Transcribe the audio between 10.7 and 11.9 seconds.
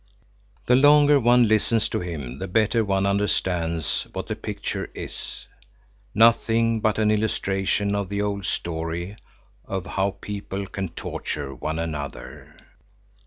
torture one